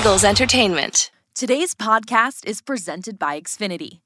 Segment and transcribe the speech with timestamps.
[0.00, 1.10] Eagles Entertainment.
[1.34, 4.00] Today's podcast is presented by Xfinity.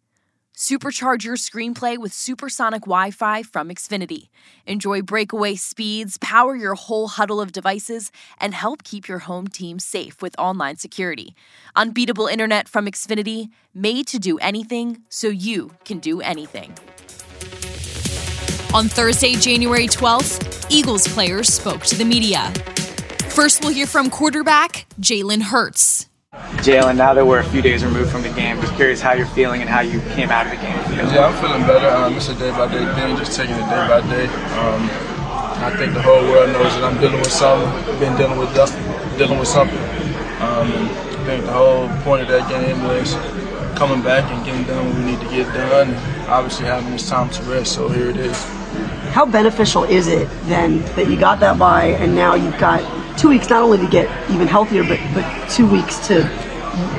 [0.52, 4.28] Supercharge your screenplay with supersonic Wi Fi from Xfinity.
[4.66, 8.10] Enjoy breakaway speeds, power your whole huddle of devices,
[8.40, 11.36] and help keep your home team safe with online security.
[11.76, 16.76] Unbeatable internet from Xfinity, made to do anything so you can do anything.
[18.74, 22.52] On Thursday, January 12th, Eagles players spoke to the media.
[23.34, 26.08] First, we'll hear from quarterback Jalen Hurts.
[26.62, 29.26] Jalen, now that we're a few days removed from the game, just curious how you're
[29.26, 30.78] feeling and how you came out of the game.
[31.12, 31.88] Yeah, I'm feeling better.
[31.88, 34.26] Um, it's a day by day thing, just taking it day by day.
[34.54, 34.86] Um,
[35.66, 38.54] I think the whole world knows that I'm dealing with something, been dealing with
[39.18, 39.78] dealing with something.
[40.38, 43.14] Um, I think the whole point of that game was
[43.76, 45.92] coming back and getting done what we need to get done,
[46.28, 47.72] obviously having this time to rest.
[47.72, 48.63] So here it is.
[49.14, 52.82] How beneficial is it then that you got that bye and now you've got
[53.16, 56.22] two weeks not only to get even healthier, but but two weeks to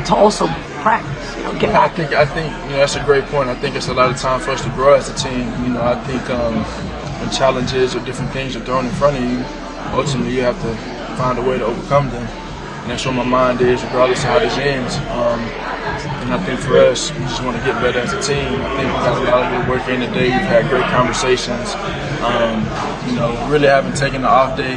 [0.06, 0.48] to also
[0.80, 1.36] practice.
[1.36, 1.92] You know, get back.
[1.92, 3.50] I think I think you know that's a great point.
[3.50, 5.44] I think it's a lot of time for us to grow as a team.
[5.66, 6.64] You know, I think um,
[7.20, 9.44] when challenges or different things are thrown in front of you,
[9.92, 10.74] ultimately you have to
[11.18, 12.26] find a way to overcome them.
[12.84, 14.96] And that's what my mind is, regardless of how this ends.
[15.10, 15.42] Um,
[16.22, 18.62] and I think for us, we just want to get better as a team.
[18.62, 20.30] I think we got a lot of good work in today.
[20.30, 21.74] We've had great conversations.
[22.22, 22.64] Um,
[23.10, 24.76] you know, really haven't taken the off day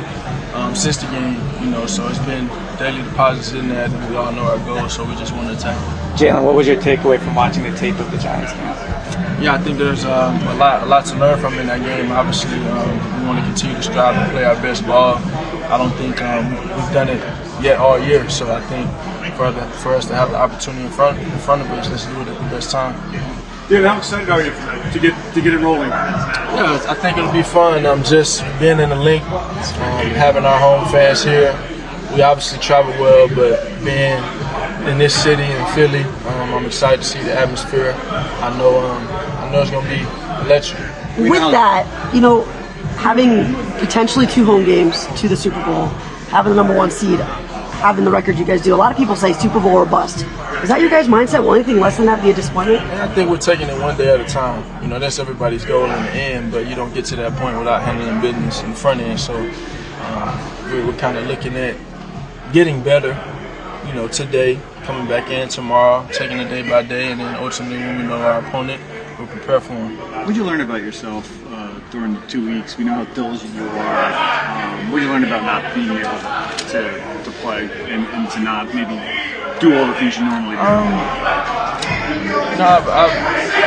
[0.55, 4.17] um, since the game, you know, so it's been daily deposits in that, and we
[4.17, 5.77] all know our goal, so we just want to attack.
[6.19, 8.99] Jalen, what was your takeaway from watching the tape of the Giants game?
[9.43, 12.11] Yeah, I think there's um, a lot, a lot to learn from in that game.
[12.11, 15.17] Obviously, um, we want to continue to strive and play our best ball.
[15.71, 17.23] I don't think um, we've done it
[17.63, 18.91] yet all year, so I think
[19.37, 22.07] for the, for us to have the opportunity in front in front of us, let's
[22.07, 22.95] do it at the best time.
[23.71, 24.51] Yeah, how excited are you
[24.93, 25.91] to get to get it rolling?
[25.91, 27.85] Yeah, I think it'll be fun.
[27.85, 31.53] Um, just being in the Linc, um, having our home fans here.
[32.15, 34.23] We obviously travel well, but being
[34.91, 37.95] in this city in Philly, um, I'm excited to see the atmosphere.
[38.09, 40.01] I know, um, I know it's gonna be
[40.47, 40.81] electric.
[41.19, 42.45] With that, you know,
[42.97, 45.89] having potentially two home games to the Super Bowl,
[46.33, 47.21] having the number one seed,
[47.79, 50.27] having the record you guys do, a lot of people say Super Bowl or bust.
[50.63, 51.43] Is that your guys' mindset?
[51.43, 52.83] Will anything less than that be a disappointment?
[52.83, 54.83] And I think we're taking it one day at a time.
[54.83, 57.57] You know, that's everybody's goal in the end, but you don't get to that point
[57.57, 59.21] without handling business in the front end.
[59.21, 59.35] So
[60.01, 61.77] uh, we're, we're kind of looking at
[62.53, 63.17] getting better,
[63.87, 67.79] you know, today, coming back in tomorrow, taking it day by day, and then ultimately
[67.79, 68.83] when we know our opponent,
[69.19, 69.97] we'll prepare for them.
[69.99, 71.31] What did you learn about yourself
[71.91, 72.77] during the two weeks?
[72.77, 74.05] We know how diligent you are.
[74.05, 76.19] Um, what you learn about not being able
[76.73, 78.97] to, to play and, and to not maybe
[79.61, 80.63] do all the things you normally do?
[80.63, 80.93] Um,
[82.59, 83.17] no, I've, I've,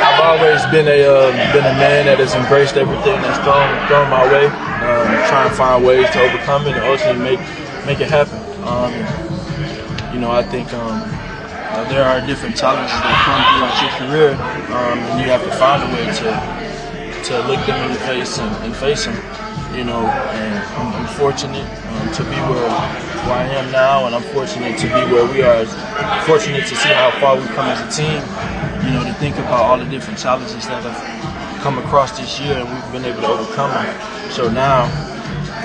[0.01, 4.09] I've, always been a uh, been a man that has embraced everything that's thrown thrown
[4.09, 7.39] my way, um, trying to find ways to overcome it and ultimately make
[7.85, 8.39] make it happen.
[8.67, 8.93] Um,
[10.13, 11.01] you know, I think um,
[11.71, 14.31] uh, there are different challenges that come throughout your career,
[14.75, 16.70] um, and you have to find a way to
[17.25, 19.15] to look them in the face and, and face them
[19.75, 22.69] you know, and I'm, I'm fortunate um, to be where,
[23.23, 25.65] where I am now, and I'm fortunate to be where we are.
[26.25, 28.19] Fortunate to see how far we've come as a team.
[28.85, 32.57] You know, to think about all the different challenges that have come across this year,
[32.57, 34.31] and we've been able to overcome them.
[34.31, 34.89] So now,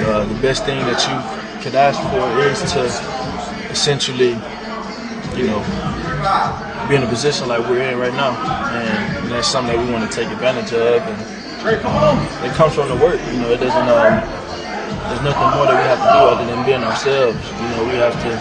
[0.06, 2.84] uh, the best thing that you could ask for is to
[3.70, 4.38] essentially,
[5.34, 5.60] you know,
[6.88, 8.36] be in a position like we're in right now,
[8.70, 11.02] and that's something that we want to take advantage of.
[11.02, 11.35] And,
[11.68, 13.20] it comes from the work.
[13.32, 13.88] You know, it doesn't.
[13.88, 14.22] Um,
[15.08, 17.38] there's nothing more that we have to do other than being ourselves.
[17.50, 18.32] You know, we have to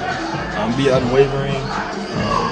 [0.61, 1.61] um, be unwavering,
[2.21, 2.49] um,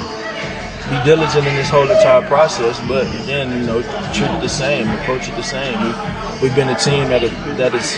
[0.89, 2.79] be diligent in this whole entire process.
[2.87, 3.81] But again, you know,
[4.13, 5.73] treat it the same, approach it the same.
[5.81, 7.97] We've, we've been a team that is, that is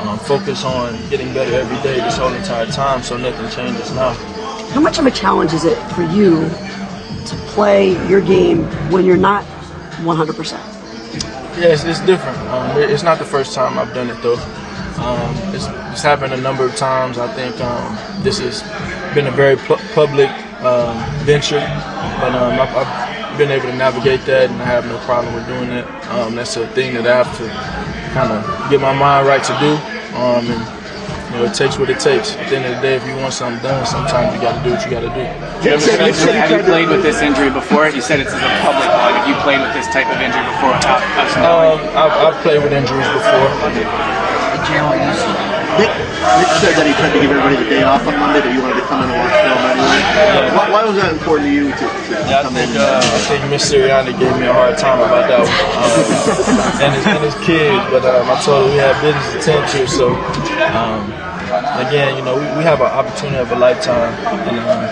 [0.00, 4.12] um, focused on getting better every day this whole entire time, so nothing changes now.
[4.72, 6.48] How much of a challenge is it for you
[7.26, 9.44] to play your game when you're not
[10.04, 10.71] 100 percent?
[11.62, 12.36] Yeah, it's, it's different.
[12.50, 14.34] Um, it's not the first time I've done it though.
[14.98, 17.18] Um, it's, it's, happened a number of times.
[17.18, 18.66] I think um, this has
[19.14, 20.28] been a very pu- public
[20.66, 21.62] um, venture,
[22.18, 25.46] but um, I've, I've, been able to navigate that, and I have no problem with
[25.46, 25.86] doing it.
[26.10, 27.48] Um, that's a thing that I have to
[28.12, 29.72] kind of get my mind right to do,
[30.18, 30.48] and
[31.32, 32.36] you know, it takes what it takes.
[32.36, 34.64] At the end of the day, if you want something done, sometimes you got to
[34.68, 35.24] do what you got to do.
[35.70, 37.88] Have you played with this injury before?
[37.88, 38.91] You said it's a public
[39.22, 39.30] one.
[39.30, 40.74] Have you played with this type of injury before?
[40.74, 43.48] Um, I've, I've played with injuries before.
[45.72, 48.52] Nick, Nick said that he tried to give everybody the day off on Monday, that
[48.52, 50.52] you wanted to come in and watch film anyway.
[50.52, 52.84] Why, why was that important to you to, to yeah, come I think, in?
[52.84, 55.48] uh, I think Miss Sirianni gave me a hard time about that one.
[55.48, 59.38] Um, and, his, and his kid, but um, I told him we had business to
[59.40, 60.12] tend to, so
[60.76, 61.08] um,
[61.80, 64.12] again, you know, we, we have an opportunity of a lifetime,
[64.52, 64.84] and um,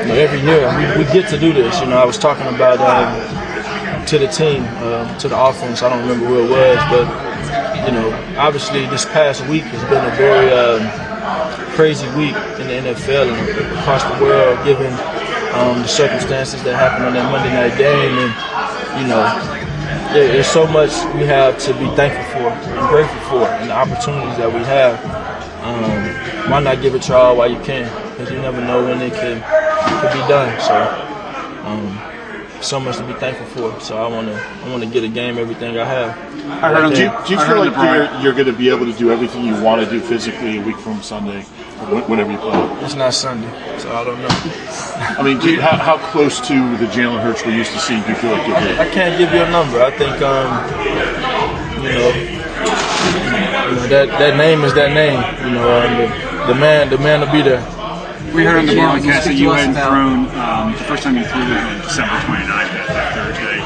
[0.00, 1.80] you know, every year we, we get to do this.
[1.80, 5.82] You know, I was talking about um, to the team, uh, to the offense.
[5.82, 7.06] I don't remember who it was, but
[7.86, 10.82] you know, obviously this past week has been a very um,
[11.76, 14.92] crazy week in the NFL and across the world, given
[15.54, 18.32] um, the circumstances that happened on that Monday night game, and
[19.00, 19.24] you know,
[20.14, 23.74] there, there's so much we have to be thankful for and grateful for, and the
[23.74, 24.96] opportunities that we have.
[25.62, 27.84] Um, why not give it your all while you can?
[28.10, 29.42] Because you never know when it could
[30.00, 30.60] could be done.
[30.60, 30.76] So.
[31.66, 32.10] Um,
[32.62, 33.80] so much to be thankful for.
[33.80, 36.10] So I want to I want to get a game everything I have.
[36.62, 38.68] I heard on Do you, do you I feel like you're, you're going to be
[38.68, 41.42] able to do everything you want to do physically a week from Sunday,
[42.06, 42.58] whenever you play?
[42.84, 43.48] It's not Sunday,
[43.78, 44.28] so I don't know.
[45.18, 48.02] I mean, do you, how, how close to the Jalen Hurts we're used to seeing
[48.02, 48.78] do you feel like you'll be?
[48.78, 49.80] I can't give you a number.
[49.80, 50.48] I think um,
[51.82, 52.08] you know,
[53.70, 55.20] you know that that name is that name.
[55.46, 57.79] You know, um, the, the man the man will be there.
[58.34, 61.18] We heard on the Jim, broadcast that you hadn't about- thrown um, the first time
[61.18, 63.58] you threw it on December 29th, that, that Thursday,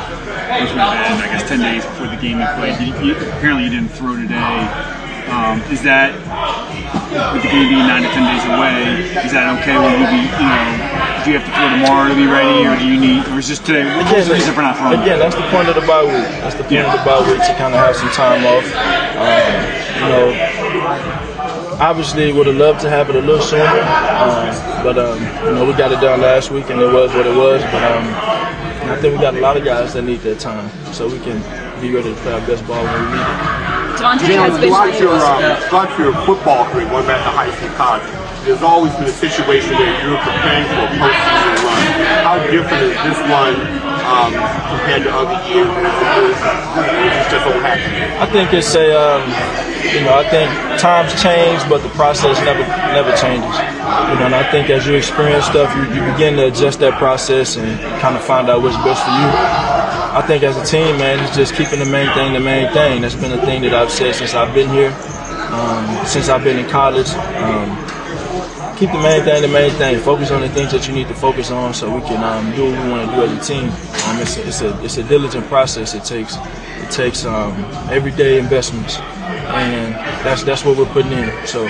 [0.65, 2.73] which would have been, I guess, 10 days before the game you played.
[2.81, 4.41] You, you, apparently, you didn't throw today.
[5.29, 6.17] Um, is that,
[7.37, 9.77] with the game being 9 to 10 days away, is that okay?
[9.77, 10.65] Will you be, you know,
[11.25, 13.49] do you have to throw tomorrow to be ready, or do you need, or is
[13.49, 13.85] just today?
[13.85, 14.97] What's the reason for not throwing?
[15.05, 16.25] again, that's the point of the bye week.
[16.41, 18.65] That's the point of the bye week to kind of have some time off.
[19.21, 19.53] Um,
[20.01, 21.34] you know,
[21.81, 24.51] obviously would have loved to have it a little sooner, um,
[24.83, 27.37] but um, you know we got it done last week and it was what it
[27.37, 27.63] was.
[27.63, 28.05] But um,
[28.91, 31.41] I think we got a lot of guys that need that time, so we can
[31.81, 33.65] be ready to play our best ball when we need it.
[33.95, 38.05] DeVonta has Throughout your, um, throughout your football career, going back to high school, college,
[38.45, 41.81] there's always been a situation where you're preparing for a postseason run.
[42.27, 44.33] How different is this one um,
[44.69, 45.69] compared to other years?
[47.33, 47.65] Just don't?
[47.65, 49.23] I think it's a, um,
[49.81, 50.49] you know, I think
[50.81, 52.61] times change, but the process never
[52.93, 53.57] never changes.
[54.13, 56.99] You know, and I think as you experience stuff, you, you begin to adjust that
[56.99, 59.29] process and kind of find out what's best for you.
[60.15, 63.03] I think as a team, man, it's just keeping the main thing the main thing.
[63.03, 64.93] That's been the thing that I've said since I've been here,
[65.51, 67.11] um, since I've been in college.
[67.11, 67.84] Um,
[68.77, 69.99] keep the main thing the main thing.
[70.01, 72.71] Focus on the things that you need to focus on, so we can um, do
[72.71, 73.69] what we want to do as a team.
[73.69, 75.95] Um, it's, a, it's a it's a diligent process.
[75.95, 77.53] It takes it takes um,
[77.91, 79.95] everyday investments, and
[80.25, 81.47] that's that's what we're putting in.
[81.47, 81.69] So.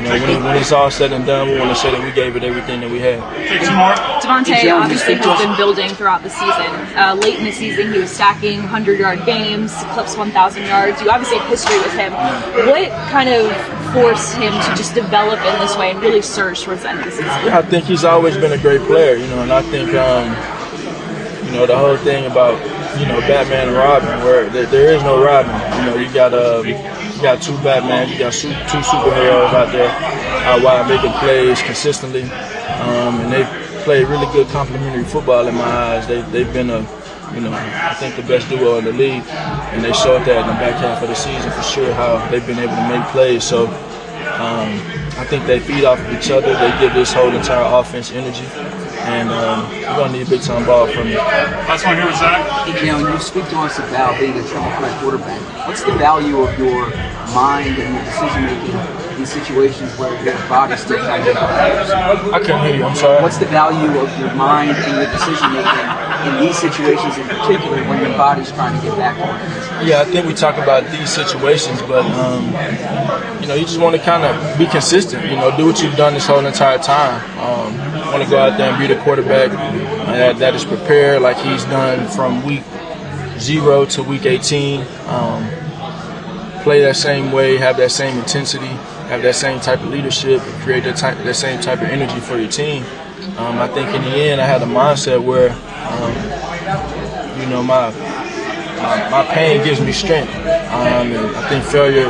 [0.00, 2.10] You know, when, when it's all said and done, we want to say that we
[2.12, 3.20] gave it everything that we had.
[3.20, 6.72] DeVonta obviously has been building throughout the season.
[6.96, 11.02] Uh, late in the season, he was stacking 100 yard games, clips 1,000 yards.
[11.02, 12.14] You obviously have history with him.
[12.14, 13.52] What kind of
[13.92, 17.26] forced him to just develop in this way and really surge towards the season?
[17.26, 20.28] I think he's always been a great player, you know, and I think, um,
[21.46, 22.54] you know, the whole thing about,
[22.98, 25.54] you know, Batman and Robin, where there, there is no Robin.
[25.78, 26.74] You know, you got um, you
[27.22, 29.90] got two Batman, you got two superheroes out there
[30.44, 33.44] out wide making plays consistently, um, and they
[33.84, 36.06] play really good complementary football in my eyes.
[36.06, 36.99] They they've been a
[37.34, 39.22] you know, I think the best duo in the league,
[39.72, 41.92] and they showed that in the back half of the season for sure.
[41.94, 43.44] How they've been able to make plays.
[43.44, 43.66] So
[44.40, 44.70] um,
[45.18, 46.52] I think they feed off of each other.
[46.54, 48.46] They give this whole entire offense energy,
[49.06, 51.16] and um, we're gonna need a big time ball from it.
[51.16, 52.66] Last one here with Zach.
[52.66, 55.92] You know, when you speak to us about being a triple threat quarterback, what's the
[55.92, 56.90] value of your
[57.34, 62.38] mind and your decision making in situations where your body's still trying to get I
[62.40, 62.84] couldn't hear you.
[62.84, 63.22] I'm sorry.
[63.22, 67.78] What's the value of your mind and your decision making in these situations in particular
[67.88, 69.88] when your body's trying to get back on it?
[69.88, 72.44] Yeah, I think we talk about these situations, but um,
[73.40, 75.24] you know, you just want to kind of be consistent.
[75.24, 77.20] You know, do what you've done this whole entire time.
[77.38, 81.36] Um, want to go out there and be the quarterback that, that is prepared, like
[81.36, 82.62] he's done from week
[83.38, 84.84] zero to week 18.
[85.06, 85.48] Um,
[86.62, 90.84] play that same way, have that same intensity, have that same type of leadership, create
[90.84, 92.84] that type, that same type of energy for your team.
[93.38, 95.50] Um, I think in the end, I had a mindset where,
[96.00, 97.90] um, you know, my
[98.80, 102.08] my, my pain gives me strength, um, and I think failure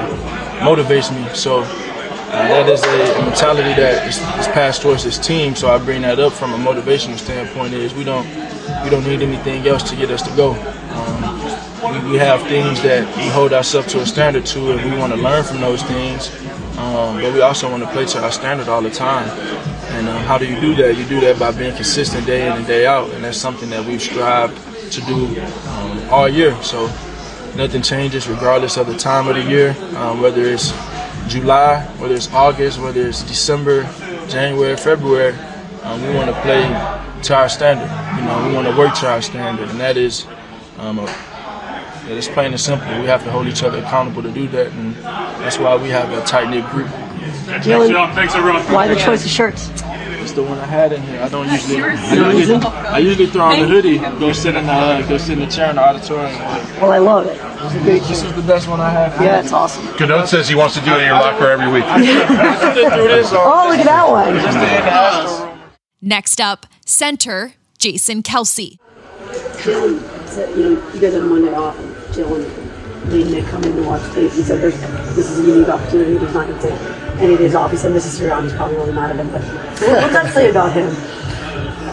[0.61, 1.35] motivates me.
[1.35, 5.56] So uh, that is a, mentality that is, is passed towards this team.
[5.56, 7.75] So I bring that up from a motivational standpoint.
[7.75, 8.26] Is we don't
[8.85, 10.52] we don't need anything else to get us to go.
[10.92, 14.97] Um, we, we have things that we hold ourselves to a standard to, and we
[14.97, 16.30] want to learn from those things.
[16.78, 19.28] Um, but we also want to play to our standard all the time.
[20.00, 20.97] And um, how do you do that?
[20.97, 23.85] You do that by being consistent day in and day out, and that's something that
[23.85, 24.57] we've strived
[24.92, 26.57] to do um, all year.
[26.62, 26.87] So
[27.54, 30.71] nothing changes regardless of the time of the year, um, whether it's
[31.28, 33.83] July, whether it's August, whether it's December,
[34.26, 35.35] January, February.
[35.83, 36.62] Um, we want to play
[37.25, 37.90] to our standard.
[38.19, 40.26] You know, we want to work to our standard, and that is.
[40.78, 42.88] Um, a, that it's plain and simple.
[43.00, 46.11] We have to hold each other accountable to do that, and that's why we have
[46.11, 46.88] a tight knit group.
[47.59, 48.62] Jalen, Thanks, everyone.
[48.73, 49.71] why the choice of shirts?
[50.30, 51.20] That's the one I had in here.
[51.20, 51.82] I don't usually.
[51.82, 55.37] I usually, I usually throw on the hoodie, go sit in the uh, go sit
[55.37, 56.38] in the chair in the auditorium.
[56.80, 57.32] Well, I love it.
[57.34, 59.20] It's a great This is the best one I have.
[59.20, 59.84] Yeah, it's awesome.
[59.96, 61.82] Canode says he wants to do it in your locker every week.
[61.84, 63.32] I sit through this.
[63.32, 64.34] Oh, look at that one.
[64.37, 65.58] Just in the Astro room.
[66.00, 68.78] Next up, center Jason Kelce.
[69.64, 73.75] Jalen said, you know, you guys had Monday off, and Jalen made Nick come in
[73.75, 74.30] to watch tape.
[74.30, 76.18] He said, this is a unique opportunity.
[76.18, 79.11] He's not going to take any days off." He said, "This is probably really mad
[79.11, 80.91] at him." But what does that say about him?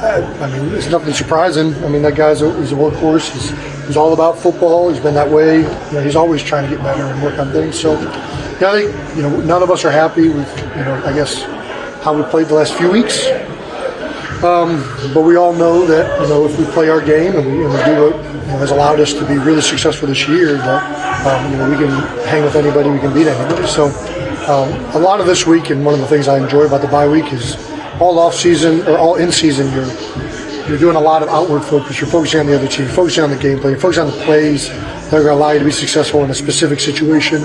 [0.03, 1.73] I mean, it's nothing surprising.
[1.83, 3.31] I mean, that guy's a, he's a workhorse.
[3.31, 3.49] He's,
[3.87, 4.89] he's all about football.
[4.89, 5.57] He's been that way.
[5.57, 7.79] You know, he's always trying to get better and work on things.
[7.79, 7.99] So,
[8.61, 11.43] yeah, I think you know none of us are happy with you know I guess
[12.03, 13.27] how we played the last few weeks.
[14.43, 17.65] Um, but we all know that you know if we play our game and we,
[17.65, 20.57] and we do what you know, has allowed us to be really successful this year,
[20.57, 21.89] that um, you know we can
[22.27, 23.65] hang with anybody, we can beat anybody.
[23.67, 23.89] So
[24.47, 26.87] um, a lot of this week, and one of the things I enjoy about the
[26.87, 27.57] bye week is
[27.99, 29.91] all off season or all in season, you're
[30.67, 31.99] you're doing a lot of outward focus.
[31.99, 34.67] You're focusing on the other team, focusing on the gameplay, you're focusing on the plays
[34.67, 37.41] that are going to allow you to be successful in a specific situation.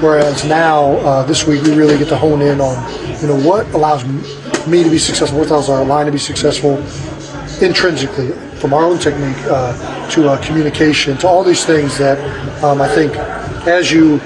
[0.00, 2.74] Whereas now, uh, this week, we really get to hone in on,
[3.20, 6.78] you know, what allows me to be successful, what allows our line to be successful
[7.64, 12.18] intrinsically, from our own technique uh, to uh, communication, to all these things that
[12.64, 13.14] um, I think
[13.68, 14.20] as you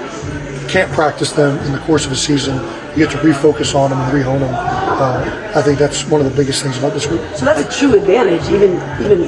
[0.71, 2.55] can't practice them in the course of a season,
[2.91, 4.53] you get to refocus on them and rehone them.
[4.55, 7.21] Uh, I think that's one of the biggest things about this week.
[7.35, 9.23] So that's a true advantage, even even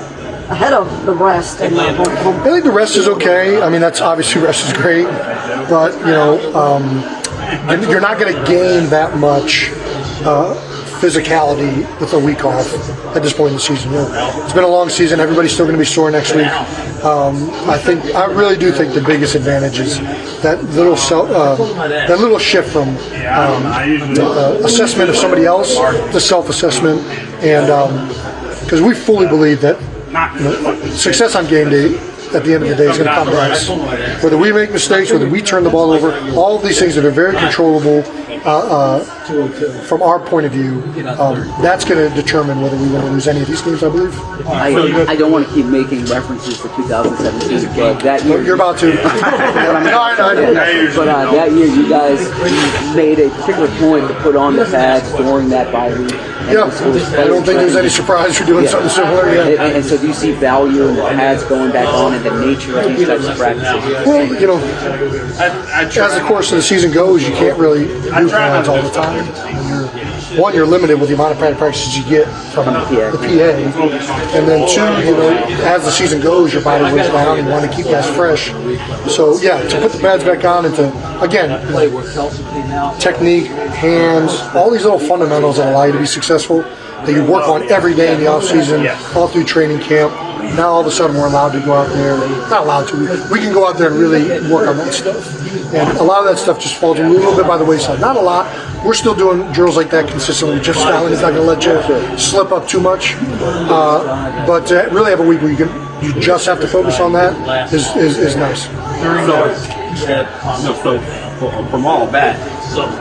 [0.50, 3.62] ahead of the rest and the home, home I think the rest is okay.
[3.62, 5.06] I mean, that's obviously rest is great,
[5.70, 6.84] but you know, um,
[7.70, 9.72] you're- you're not going to gain that much
[10.26, 10.54] uh,
[11.04, 12.74] physicality with a week off
[13.14, 13.92] at this point in the season.
[13.94, 15.20] It's been a long season.
[15.20, 16.48] Everybody's still going to be sore next week.
[17.04, 20.00] Um, I think I really do think the biggest advantage is
[20.42, 21.56] that little self, uh,
[21.90, 27.02] that little shift from um, uh, assessment of somebody else to self-assessment,
[27.44, 27.68] and
[28.62, 29.78] because we fully believe that
[30.38, 31.98] you know, success on game day
[32.34, 33.68] at the end of the day is going to come to us.
[34.24, 37.04] Whether we make mistakes, whether we turn the ball over, all of these things that
[37.04, 38.04] are very controllable
[38.46, 39.13] uh, uh,
[39.88, 40.82] from our point of view,
[41.20, 43.90] um, that's going to determine whether we win to lose any of these games, I
[43.90, 44.18] believe.
[44.48, 48.42] I, I don't want to keep making references to 2017, but that year.
[48.44, 48.94] You're about to.
[49.04, 52.20] But I'm- But uh, that year, you guys
[52.96, 56.12] made a particular point to put on the pads during that bye week.
[56.44, 58.70] And Yeah, I don't think there's any surprise for doing Yeah.
[58.72, 59.28] something similar.
[59.30, 59.64] And, Yeah.
[59.64, 62.46] and- and so, do you see value in the pads going back on and the
[62.46, 64.06] nature of these types of practices?
[64.08, 64.58] Well, you know,
[65.40, 69.13] as the course of the season goes, you can't really do pads all the time.
[69.14, 73.24] You're, one, you're limited with the amount of pad practices you get from the PA,
[74.36, 75.30] and then two, you know,
[75.66, 77.38] as the season goes, your body wears down.
[77.38, 78.50] and You want to keep guys fresh.
[79.14, 81.50] So yeah, to put the pads back on and to again,
[82.70, 87.24] know, technique, hands, all these little fundamentals that allow you to be successful that you
[87.26, 90.12] work on every day in the off season, all through training camp.
[90.56, 92.18] Now all of a sudden we're allowed to go out there.
[92.50, 93.30] Not allowed to.
[93.32, 95.40] We, can go out there and really work on that stuff.
[95.74, 98.00] And a lot of that stuff just falls a little bit by the wayside.
[98.00, 98.46] Not a lot.
[98.86, 100.60] We're still doing drills like that consistently.
[100.60, 103.16] Jeff Stoutland is not going to let you slip up too much.
[103.20, 107.00] Uh, but to really have a week where you can, you just have to focus
[107.00, 108.68] on that is, is, is nice.
[109.26, 111.00] So, so
[111.72, 112.36] from all that,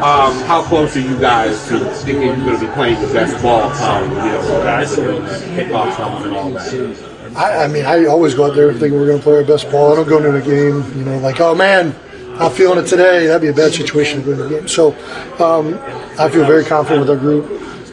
[0.02, 3.42] um, how close are you guys to thinking you're going to be playing the best
[3.42, 3.62] ball?
[3.62, 7.12] Um, you know, guys and all that.
[7.36, 9.70] I, I mean, I always go out there thinking we're going to play our best
[9.70, 9.92] ball.
[9.92, 11.94] I don't go into a game, you know, like, oh man,
[12.38, 13.26] I'm feeling it today.
[13.26, 14.68] That'd be a bad situation to go into a game.
[14.68, 14.92] So
[15.38, 15.78] um,
[16.18, 17.46] I feel very confident with our group.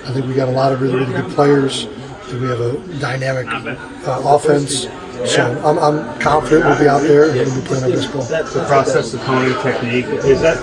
[0.06, 1.88] I think we got a lot of really, really good players.
[2.32, 4.88] We have a dynamic uh, offense.
[5.26, 8.24] So I'm, I'm confident we'll be out there and we'll be playing our best ball.
[8.24, 10.58] The process, the toning technique, is that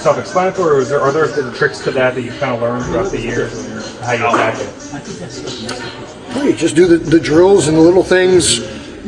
[0.00, 3.10] self-explanatory, or is there, are there tricks to that that you've kind of learned throughout
[3.12, 3.52] the years?
[4.00, 6.14] How you attack it?
[6.32, 8.60] Hey, just do the, the drills and the little things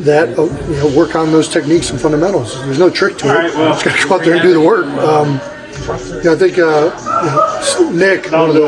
[0.05, 2.55] that uh, you know work on those techniques and fundamentals.
[2.65, 3.29] There's no trick to it.
[3.33, 4.85] Right, well- just gotta go out there and do the work.
[4.87, 5.39] Um,
[6.23, 6.91] yeah, I think uh,
[7.79, 8.61] you know, Nick, one of the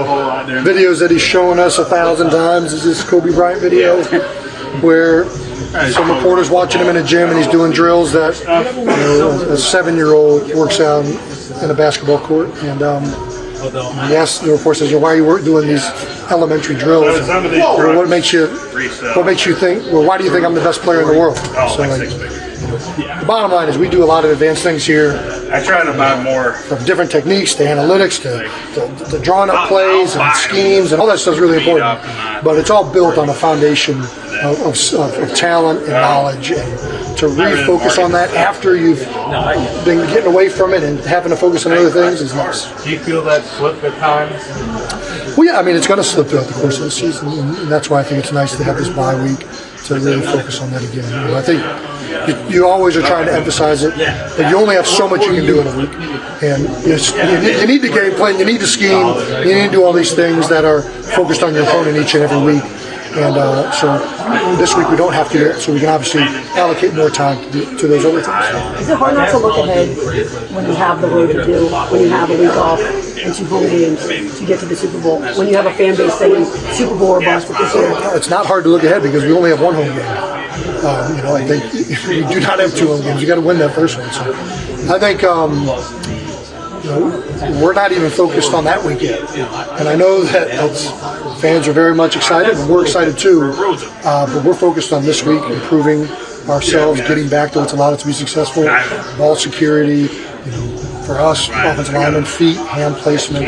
[0.63, 4.01] videos that he's showing us a thousand times is this Kobe Bryant video,
[4.81, 5.25] where
[5.91, 8.39] some reporters watching him in a gym and he's doing drills that
[8.77, 11.05] you know, a seven-year-old works out
[11.63, 13.03] in a basketball court, and um,
[14.10, 15.86] yes, the report says, you know, "Why are you work- doing these
[16.32, 17.05] elementary drills?
[17.79, 18.48] Or what makes you
[19.15, 19.84] what makes you think?
[19.91, 22.10] Well, why do you think I'm the best player in the world?" So, like,
[22.67, 25.13] the bottom line is, we do a lot of advanced things here.
[25.51, 26.53] I try to buy more.
[26.53, 31.20] From different techniques to analytics to, to drawing up plays and schemes and all that
[31.20, 32.01] stuff is really important.
[32.43, 37.17] But it's all built on a foundation of, of, of, of talent and knowledge, and
[37.17, 39.00] to refocus on that after you've
[39.86, 42.84] been getting away from it and having to focus on other things is nice.
[42.84, 45.38] Do you feel that slip at times?
[45.38, 47.67] Well, yeah, I mean, it's going to slip throughout the course of the season, and
[47.72, 49.48] that's why I think it's nice to have this bye week
[49.85, 51.03] to really focus on that again.
[51.03, 51.61] You know, I think
[52.27, 55.33] you, you always are trying to emphasize it that you only have so much you
[55.33, 55.93] can do in a week,
[56.41, 59.07] and you, you need, you need the game plan, you need the scheme,
[59.45, 60.81] you need to do all these things that are
[61.15, 62.63] focused on your opponent each and every week.
[63.13, 63.99] And uh, so
[64.57, 66.23] this week we don't have to do it, so we can obviously
[66.57, 68.81] allocate more time to, do, to those other things.
[68.81, 69.95] Is it hard not to look ahead
[70.51, 72.79] when you have the road to do, when you have a week off
[73.23, 74.05] and two home games
[74.39, 77.11] to get to the Super Bowl, when you have a fan base saying Super Bowl
[77.11, 77.91] or bust this year?
[78.15, 80.33] It's not hard to look ahead because we only have one home game.
[80.85, 83.21] Um, you know, I think if we do not have two home games.
[83.21, 84.11] You got to win that first one.
[84.11, 84.33] So
[84.93, 85.65] I think um,
[86.83, 86.89] you
[87.61, 89.21] we're not even focused on that week yet.
[89.79, 93.53] And I know that fans are very much excited, and we're excited too.
[94.03, 96.07] Uh, but we're focused on this week, improving
[96.49, 98.65] ourselves, getting back to what's allowed us to be successful,
[99.17, 100.09] ball security.
[100.45, 100.72] You know,
[101.05, 103.45] for us, offensive lineman, feet, hand placement,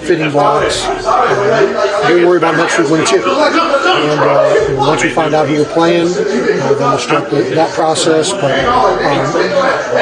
[0.00, 0.84] fitting blocks.
[0.84, 3.22] Uh, we'll worry about next week when too.
[3.22, 7.72] And uh, once we find out who we're playing, uh, then we'll start the, that
[7.74, 8.32] process.
[8.32, 9.26] But um,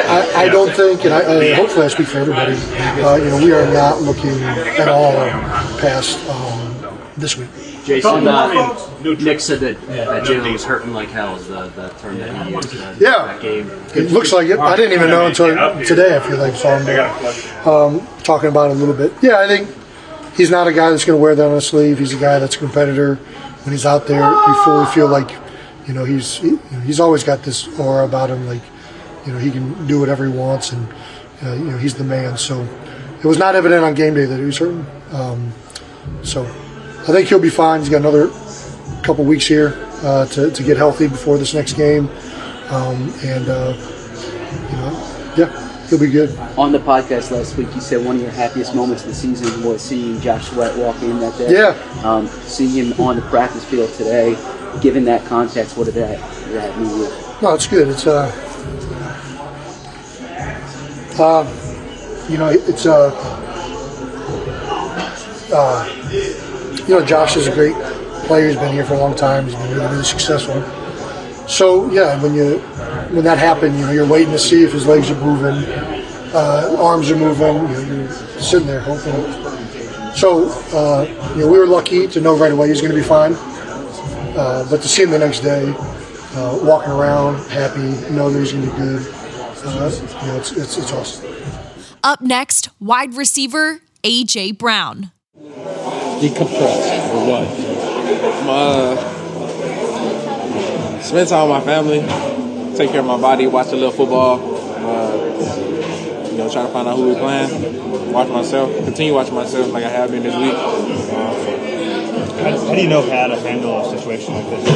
[0.09, 3.37] I, I don't think, and I, I, hopefully I speak for everybody, uh, you know,
[3.37, 4.41] we are not looking
[4.79, 5.13] at all
[5.79, 6.75] past um,
[7.17, 7.49] this week.
[7.85, 12.17] Jason, uh, Nick said that, that Jalen was hurting like hell is the, the term
[12.17, 12.75] that he used.
[12.75, 13.25] Uh, Yeah.
[13.27, 13.69] That game.
[13.95, 14.57] It looks like it.
[14.57, 15.49] I didn't even know until
[15.85, 16.17] today.
[16.17, 19.13] I feel like saw him um, talking about it a little bit.
[19.21, 19.69] Yeah, I think
[20.35, 21.99] he's not a guy that's going to wear that on his sleeve.
[21.99, 23.15] He's a guy that's a competitor.
[23.15, 25.31] When he's out there, you fully feel like,
[25.87, 28.47] you know, he's he, you know, he's always got this aura about him.
[28.47, 28.61] Like,
[29.25, 30.87] you know, he can do whatever he wants, and
[31.43, 32.37] uh, you know, he's the man.
[32.37, 32.61] So
[33.19, 34.85] it was not evident on game day that he was hurting.
[35.11, 35.51] Um,
[36.23, 36.45] so
[37.07, 37.81] I think he'll be fine.
[37.81, 38.29] He's got another
[39.03, 42.09] couple weeks here uh, to, to get healthy before this next game,
[42.69, 43.75] um, and uh,
[44.71, 46.35] you know, yeah, he'll be good.
[46.57, 49.63] On the podcast last week, you said one of your happiest moments of the season
[49.63, 51.51] was seeing Josh Sweat walk in that day.
[51.51, 52.01] Yeah.
[52.03, 54.35] Um, seeing him on the practice field today,
[54.81, 56.19] given that context, what did that,
[56.53, 56.89] that mean?
[56.89, 57.09] to you?
[57.43, 57.87] No, it's good.
[57.87, 58.31] It's uh,
[61.19, 63.11] uh, you know, it's uh,
[65.53, 65.85] uh,
[66.87, 67.75] you know, Josh is a great
[68.25, 68.47] player.
[68.47, 69.45] He's been here for a long time.
[69.45, 70.61] He's been really, really successful.
[71.47, 72.59] So yeah, when you
[73.13, 75.63] when that happened, you know, you're waiting to see if his legs are moving,
[76.33, 77.69] uh, arms are moving.
[77.69, 79.13] You you're sitting there hoping.
[80.15, 83.03] So uh, you know, we were lucky to know right away he's going to be
[83.03, 83.33] fine.
[84.35, 85.73] Uh, but to see him the next day,
[86.35, 87.79] uh, walking around, happy,
[88.13, 89.15] know that he's going to be good,
[89.63, 91.33] uh, you know, it's, it's, it's awesome.
[92.03, 95.11] Up next, wide receiver AJ Brown.
[96.19, 97.47] Decompress or what?
[98.47, 98.95] Uh,
[101.01, 101.99] spend time with my family,
[102.77, 104.39] take care of my body, watch a little football.
[104.77, 105.15] Uh,
[106.31, 108.11] you know, try to find out who we're playing.
[108.11, 110.53] Watch myself, continue watching myself like I have been this week.
[112.43, 114.67] How, how do you know how to handle a situation like this?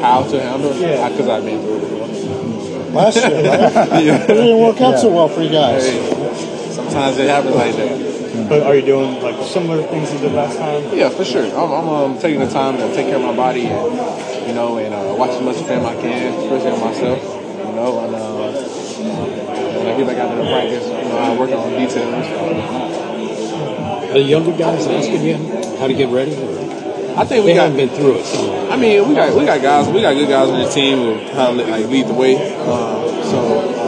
[0.00, 0.74] How to handle?
[0.76, 1.08] Yeah.
[1.08, 2.92] Because I've been through it before.
[2.92, 3.72] Last year, right?
[4.04, 4.22] yeah.
[4.22, 5.84] It didn't work out so well for you guys.
[6.74, 8.11] Sometimes it happens like that.
[8.48, 10.96] But are you doing like similar things you did last time?
[10.96, 11.44] Yeah, for sure.
[11.44, 14.78] I'm, I'm um, taking the time to take care of my body and, you know,
[14.78, 18.52] and uh, watch as much film I can, especially on myself, you know, and uh,
[19.78, 22.26] when I get back out to the practice, you know, I work on details.
[24.10, 25.36] Are the younger guys asking you
[25.78, 26.32] how to get ready?
[27.16, 28.24] I think we they got- haven't been through it.
[28.24, 28.70] So.
[28.70, 31.18] I mean, we got we got guys, we got good guys on the team who
[31.32, 32.36] kind of like lead the way.
[32.60, 33.38] Um, so
[33.76, 33.81] uh,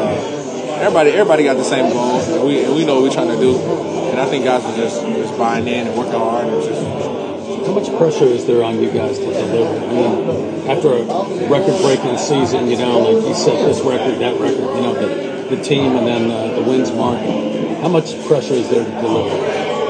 [0.85, 2.21] everybody everybody got the same goal.
[2.21, 4.77] And we and we know what we're trying to do, and I think guys are
[4.77, 8.79] just just buying in and working hard and just How much pressure is there on
[8.83, 9.73] you guys to deliver?
[9.73, 11.03] I mean, after a
[11.49, 15.63] record-breaking season, you know, like you set this record, that record, you know, the, the
[15.63, 17.19] team and then uh, the wins mark.
[17.81, 19.35] How much pressure is there to deliver?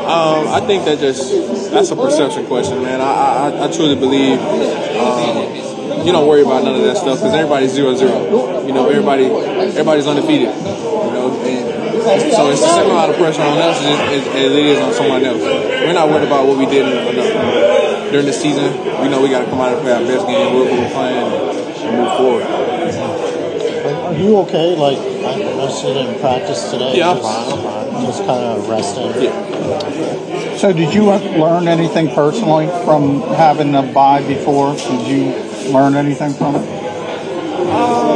[0.05, 3.01] Um, I think that just that's a perception question, man.
[3.01, 7.35] I I, I truly believe um, you don't worry about none of that stuff because
[7.35, 8.54] everybody's zero zero.
[8.67, 10.49] You know, everybody everybody's undefeated.
[10.49, 11.75] You know, and
[12.05, 14.93] so it's the same amount of pressure on us as, as, as it is on
[14.93, 15.41] someone else.
[15.41, 18.73] We're not worried about what we did in, in, during the season.
[19.01, 21.33] We know we got to come out and play our best game, whoever we're playing,
[21.33, 22.45] and move forward.
[24.05, 24.77] Are you okay?
[24.77, 26.99] Like, I noticed you didn't practice today.
[26.99, 29.23] Yeah, I'm just, fine, Just kind of resting.
[29.23, 30.57] Yeah.
[30.57, 34.75] So, did you learn anything personally from having a bye before?
[34.77, 36.85] Did you learn anything from it?
[37.67, 38.14] it's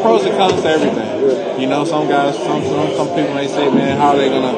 [0.00, 1.60] pros and cons to everything.
[1.60, 4.56] You know, some guys, some some, some people may say, man, how are they gonna,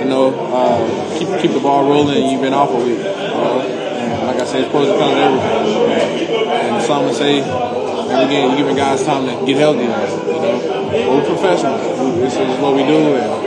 [0.00, 2.30] you know, uh, keep keep the ball rolling?
[2.30, 2.98] You've been off a week.
[2.98, 3.60] You know?
[3.60, 6.48] And like I said, it's pros and cons to everything.
[6.72, 9.82] And some would say, man, again, you're giving guys time to get healthy.
[9.82, 11.80] You know, but we're professionals.
[12.18, 13.46] This is what we do, and,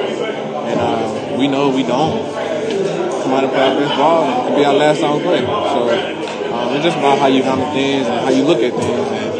[0.69, 2.33] and uh, we know we don't.
[3.21, 5.41] come out and play our best ball, and it could be our last time play.
[5.41, 5.89] So
[6.53, 9.07] um, it's just about how you handle things and how you look at things.
[9.09, 9.35] And,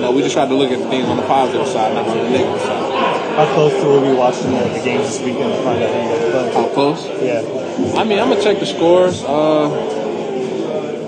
[0.00, 2.16] you know, we just try to look at things on the positive side, not on
[2.16, 3.36] the negative side.
[3.36, 5.92] How close to will we be watching the, the games this weekend to find out
[5.92, 6.62] who you guys play?
[6.62, 7.04] How close?
[7.20, 8.00] Yeah.
[8.00, 9.22] I mean, I'm gonna check the scores.
[9.22, 9.68] Uh,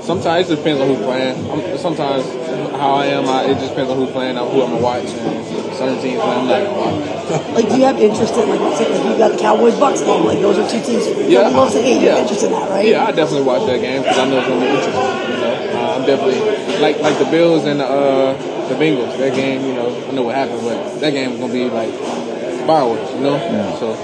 [0.03, 1.41] sometimes it depends on who's playing.
[1.51, 2.29] I'm, sometimes
[2.77, 5.09] how I am, I, it just depends on who's playing, who I'm gonna watch.
[5.09, 7.09] And certain teams I'm not gonna watch.
[7.57, 10.27] Like, do you have interest in like, like you got the Cowboys Bucks game?
[10.27, 11.09] Like, those are two teams.
[11.33, 11.97] Yeah, you love to hate.
[11.97, 12.21] You yeah.
[12.21, 12.87] have interest in that, right?
[12.87, 15.33] Yeah, I definitely watch that game because I know it's gonna be interesting.
[15.33, 19.17] You know, uh, I'm definitely like like the Bills and the uh, the Bengals.
[19.19, 21.93] That game, you know, I know what happened, but that game was gonna be like
[22.67, 23.13] fireworks.
[23.13, 23.95] You know, so.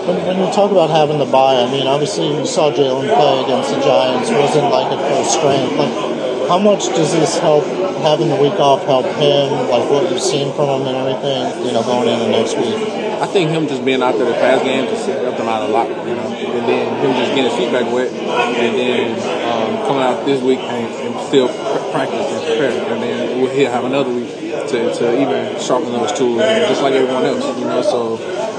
[0.00, 3.44] When, when you talk about having the bye, I mean, obviously you saw Jalen play
[3.44, 4.30] against the Giants.
[4.30, 5.76] wasn't like at full strength.
[5.76, 7.64] Like, how much does this help?
[8.00, 9.52] Having the week off help him?
[9.68, 11.66] Like what you've seen from him and everything.
[11.66, 12.74] You know, going into next week.
[13.20, 15.70] I think him just being out there the past game just helped him out a
[15.70, 16.32] lot, you know.
[16.32, 19.12] And then him just getting his feet back wet, and then
[19.44, 21.59] um, coming out this week and, and still pr-
[21.90, 26.12] practice and prepare, and then we'll, he'll have another week to, to even sharpen those
[26.12, 27.82] tools, just like everyone else, you know.
[27.82, 28.14] So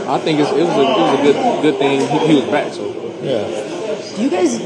[0.10, 2.50] I think it's, it was a, it was a good good thing he, he was
[2.50, 2.74] back.
[2.74, 2.86] So
[3.22, 3.46] yeah.
[4.15, 4.60] Do you guys?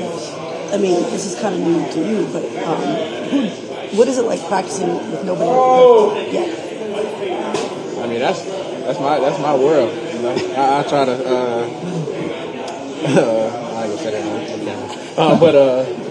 [0.73, 2.81] I mean, this is kind of new to you, but um,
[3.29, 3.47] who,
[3.97, 6.65] what is it like practicing with nobody yet?
[8.03, 9.93] I mean that's that's my that's my world.
[10.13, 11.25] You know, I, I try to.
[11.25, 11.69] Uh,
[13.05, 15.05] I ain't gonna say that on camera.
[15.17, 16.04] Uh, but uh,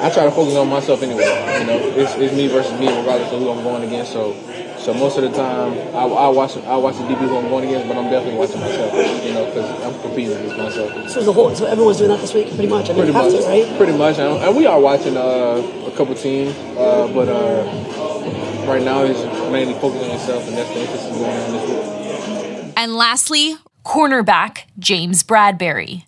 [0.00, 1.24] I try to focus on myself anyway.
[1.60, 4.12] You know, it's, it's me versus me, regardless of who I'm going against.
[4.12, 4.32] So,
[4.78, 7.64] so most of the time, I, I watch I watch the DB who I'm going
[7.66, 8.92] against, but I'm definitely watching myself.
[9.24, 11.10] You know, because I'm competing against myself.
[11.10, 12.88] So the whole, so everyone's doing that this week, pretty much.
[12.90, 13.76] I mean, Pretty much, to, right?
[13.76, 18.82] pretty much, and, and we are watching uh, a couple teams, uh, but uh, right
[18.82, 19.18] now he's
[19.50, 22.72] mainly focusing on himself, and that's the emphasis going on this week.
[22.76, 26.04] And lastly, cornerback James Bradberry.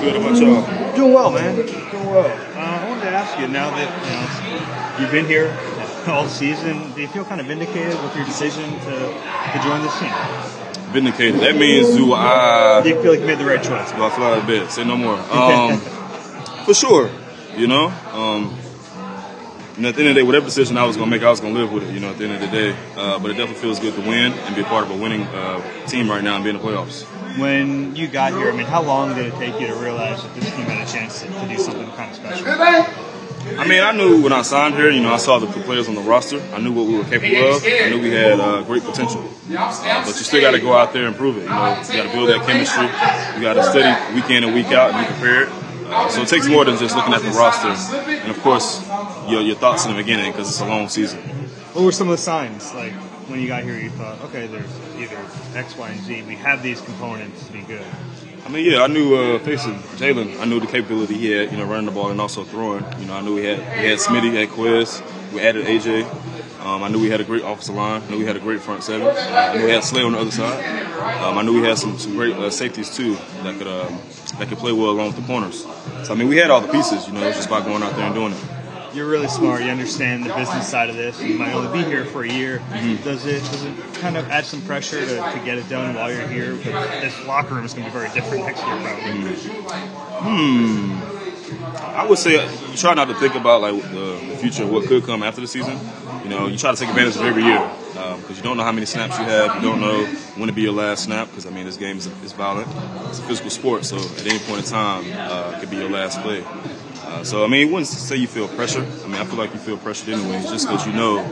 [0.00, 0.94] Good about y'all?
[0.94, 1.56] Doing well, man.
[2.12, 2.26] Well.
[2.28, 5.48] Uh, I wanted to ask you now that you know you've been here
[6.06, 9.98] all season, do you feel kind of vindicated with your decision to, to join this
[9.98, 10.12] team?
[10.92, 11.40] Vindicated.
[11.40, 12.82] That means do I?
[12.82, 13.92] Do you feel like you made the right choice?
[13.92, 14.70] Do I fly of bed?
[14.70, 15.16] Say no more.
[15.30, 15.78] Um,
[16.66, 17.10] for sure.
[17.56, 17.86] You know.
[18.12, 18.58] Um,
[19.76, 21.24] you know, at the end of the day, whatever decision I was going to make,
[21.24, 21.92] I was going to live with it.
[21.92, 24.00] You know, at the end of the day, uh, but it definitely feels good to
[24.00, 26.56] win and be a part of a winning uh, team right now and be in
[26.56, 27.04] the playoffs.
[27.38, 30.34] When you got here, I mean, how long did it take you to realize that
[30.34, 32.46] this team had a chance to, to do something kind of special?
[33.58, 35.94] I mean, I knew when I signed here, you know, I saw the players on
[35.94, 36.40] the roster.
[36.54, 37.64] I knew what we were capable of.
[37.64, 39.20] I knew we had uh, great potential.
[39.50, 41.42] Uh, but you still got to go out there and prove it.
[41.42, 42.84] You know, you got to build that chemistry.
[43.36, 45.48] You got to study week in and week out and be prepared.
[45.92, 47.68] Uh, so it takes more than just looking at the roster.
[48.08, 48.78] And of course,
[49.28, 51.20] your, your thoughts in the beginning because it's a long season.
[51.72, 52.72] What were some of the signs?
[52.74, 52.92] Like
[53.28, 55.18] when you got here, you thought, okay, there's either
[55.54, 56.22] X, Y, and Z.
[56.22, 57.84] We have these components to be good.
[58.44, 61.58] I mean, yeah, I knew uh, facing Jalen, I knew the capability he had, you
[61.58, 62.84] know, running the ball and also throwing.
[63.00, 65.00] You know, I knew he had he had Smitty, had Quez,
[65.32, 66.04] we added AJ.
[66.64, 68.02] Um, I knew we had a great offensive line.
[68.02, 69.08] I knew we had a great front seven.
[69.08, 70.62] I knew we had Slay on the other side.
[71.22, 73.98] Um, I knew we had some, some great uh, safeties too that could um,
[74.38, 75.64] that could play well along with the corners.
[76.04, 77.06] So I mean, we had all the pieces.
[77.06, 78.38] You know, it was just about going out there and doing it.
[78.94, 79.62] You're really smart.
[79.62, 81.20] You understand the business side of this.
[81.20, 82.58] You might only be here for a year.
[82.58, 83.04] Mm-hmm.
[83.04, 86.12] Does it does it kind of add some pressure to, to get it done while
[86.12, 86.54] you're here?
[86.54, 89.34] Because this locker room is going to be very different next year, probably.
[90.22, 91.12] Hmm.
[91.94, 95.22] I would say you try not to think about like the, future, what could come
[95.22, 95.78] after the season.
[96.24, 98.72] You know, you try to take advantage of every year because you don't know how
[98.72, 99.56] many snaps you have.
[99.56, 100.04] You don't know
[100.36, 102.68] when to be your last snap because I mean this game is, is violent.
[103.08, 105.90] It's a physical sport, so at any point in time, uh, it could be your
[105.90, 106.44] last play.
[107.12, 108.80] Uh, so I mean, I wouldn't say you feel pressure.
[109.04, 111.22] I mean, I feel like you feel pressured anyways, just because you know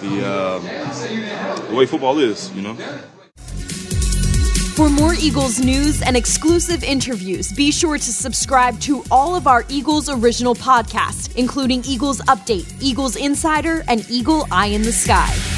[0.00, 0.62] the um,
[1.68, 2.54] the way football is.
[2.54, 2.74] You know.
[4.76, 9.64] For more Eagles news and exclusive interviews, be sure to subscribe to all of our
[9.68, 15.57] Eagles original podcasts, including Eagles Update, Eagles Insider, and Eagle Eye in the Sky.